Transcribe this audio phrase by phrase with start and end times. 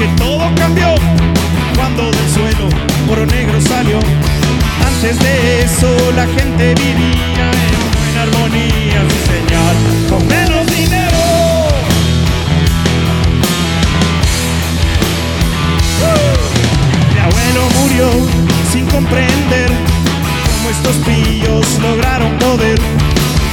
[0.00, 0.94] que todo cambió
[1.76, 2.68] cuando del suelo
[3.10, 3.98] oro negro salió.
[4.86, 9.76] Antes de eso la gente vivía en buena armonía, su señal,
[10.08, 11.18] con menos dinero.
[17.12, 18.08] Mi abuelo murió
[18.72, 19.68] sin comprender
[20.46, 22.80] cómo estos pillos lograron poder.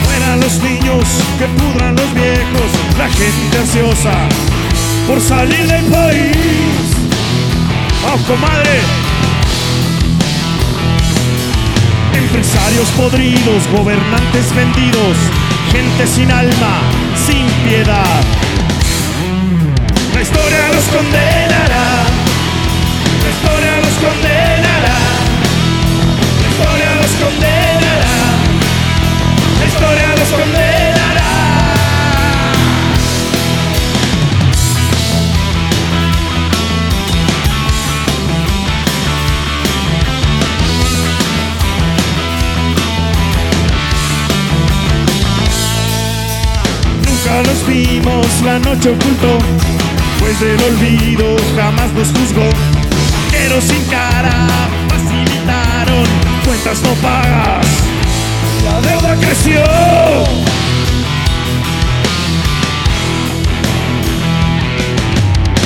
[0.06, 1.04] Fueran los niños
[1.40, 4.30] que pudran los viejos, la gente ansiosa
[5.08, 6.36] por salir del país.
[8.06, 8.80] ¡Oh, comadre!
[12.14, 15.18] Empresarios podridos, gobernantes vendidos,
[15.72, 16.82] gente sin alma,
[17.26, 18.22] sin piedad.
[20.14, 21.88] La historia los condenará.
[23.24, 23.77] La historia
[47.38, 49.38] Nunca los vimos, la noche ocultó,
[50.20, 52.50] pues del olvido jamás nos juzgó.
[53.32, 54.48] Pero sin cara
[54.90, 56.04] facilitaron
[56.46, 57.68] cuentas no pagas,
[58.64, 59.62] la deuda creció.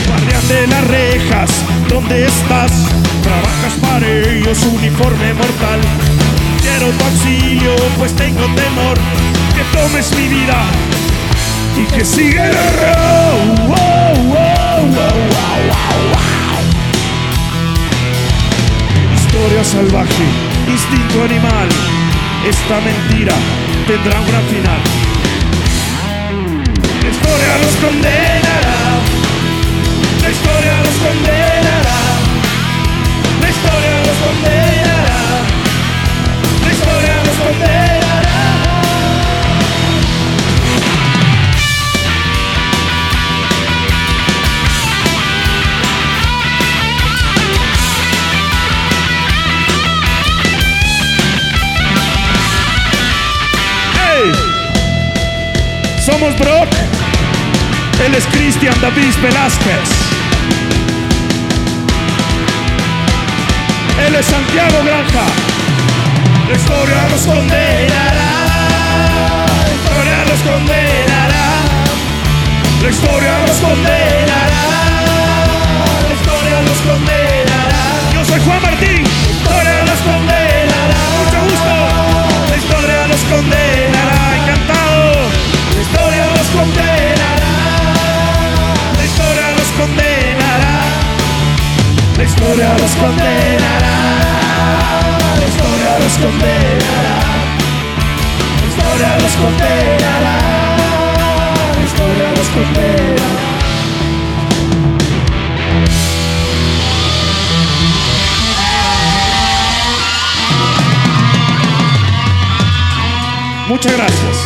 [0.07, 1.51] Guardián de las rejas,
[1.87, 2.71] ¿dónde estás?
[3.23, 5.79] Trabajas para ellos, uniforme mortal.
[6.61, 8.97] Quiero tu auxilio, pues tengo temor
[9.55, 10.90] que tomes mi vida
[11.77, 13.67] y que siga el error.
[13.67, 15.21] Wow, wow, wow.
[19.15, 20.23] Historia salvaje,
[20.67, 21.69] instinto animal.
[22.47, 23.35] Esta mentira
[23.87, 24.81] tendrá un gran final.
[27.01, 28.77] La historia los condenará.
[30.21, 31.30] La historia los condenará.
[56.21, 56.67] Somos.
[58.05, 59.89] Él es Cristian David Velázquez.
[64.05, 65.25] Él es Santiago Granja.
[66.47, 67.70] La historia los condenará.
[92.41, 93.97] Historia los condenará.
[95.39, 97.17] La historia los condenará.
[98.57, 100.37] La historia los condenará.
[101.75, 103.29] La historia los condenará.
[113.67, 114.37] Muchas gracias.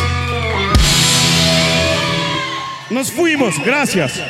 [2.90, 4.20] Nos fuimos, gracias.